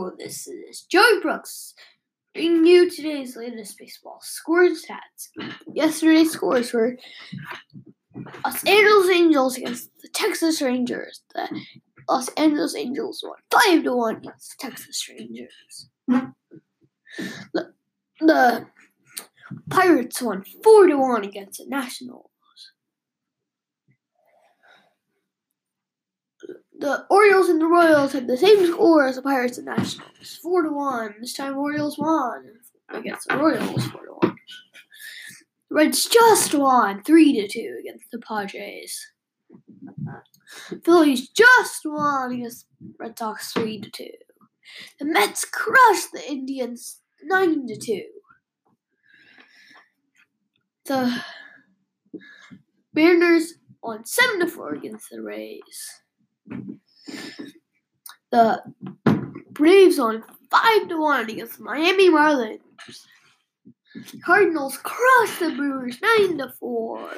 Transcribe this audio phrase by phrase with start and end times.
[0.00, 0.12] Oh,
[0.88, 1.74] Joey Brooks,
[2.32, 5.54] bringing you today's latest baseball scores stats.
[5.74, 6.96] Yesterday's scores were
[8.44, 11.22] Los Angeles Angels against the Texas Rangers.
[11.34, 11.48] The
[12.08, 15.88] Los Angeles Angels won five to one against the Texas Rangers.
[16.06, 17.72] The,
[18.20, 18.66] the
[19.68, 22.30] Pirates won four to one against the Nationals.
[26.78, 30.62] The Orioles and the Royals had the same score as the Pirates and Nationals, four
[30.62, 31.16] to one.
[31.20, 32.44] This time, Orioles won
[32.90, 34.36] against the Royals, four to one.
[35.68, 39.10] The Reds just won three to two against the Padres.
[40.84, 44.10] Phillies just won against the Red Sox three to two.
[45.00, 48.04] The Mets crushed the Indians nine to two.
[50.84, 51.22] The
[52.94, 56.02] Mariners won seven to four against the Rays.
[58.30, 58.62] The
[59.50, 62.60] Braves won five to one against Miami Marlins.
[64.24, 67.10] Cardinals crushed the Brewers nine to four.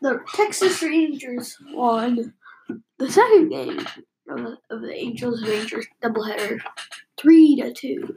[0.00, 2.32] The Texas Rangers won
[2.98, 3.78] the second game
[4.28, 6.58] of the, of the Angels Rangers doubleheader
[7.16, 8.16] three to two.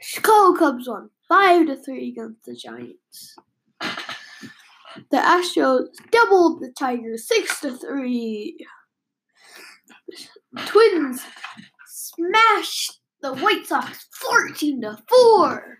[0.00, 3.36] Chicago Cubs won five to three against the Giants.
[5.10, 8.56] The Astros doubled the Tigers six to three.
[10.66, 11.22] Twins
[11.86, 15.78] smashed the White Sox fourteen to four.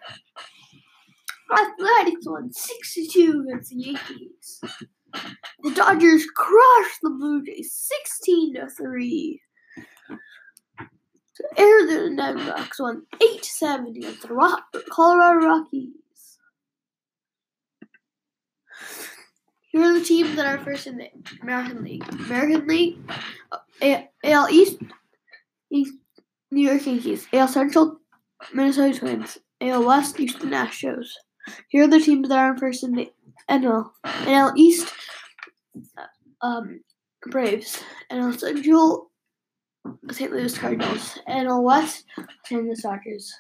[1.52, 4.60] Athletics won six to two against the Yankees.
[5.62, 9.42] The Dodgers crushed the Blue Jays sixteen to three.
[10.78, 16.01] The Arizona Diamondbacks won eight seven against the Colorado Rockies.
[19.72, 21.08] Here are the teams that are first in the
[21.40, 22.06] American League.
[22.12, 22.98] American League,
[23.50, 24.76] uh, AL East,
[25.70, 25.94] East,
[26.50, 27.26] New York Yankees.
[27.32, 27.98] AL Central,
[28.52, 29.38] Minnesota Twins.
[29.62, 31.06] AL West, Houston Astros.
[31.68, 33.10] Here are the teams that are first in the
[33.48, 33.90] NL.
[34.04, 34.92] NL East,
[35.96, 36.80] uh, um,
[37.30, 37.82] Braves.
[38.10, 39.10] NL Central,
[40.10, 40.30] St.
[40.30, 41.18] Louis Cardinals.
[41.26, 42.04] NL West,
[42.44, 43.32] San Angeles Dodgers.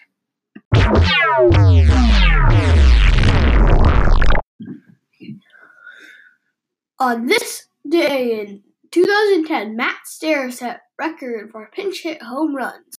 [7.02, 12.94] On this day in 2010, Matt Stairs set record for pinch hit home runs.